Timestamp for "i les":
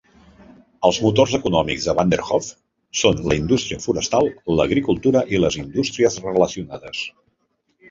5.37-5.61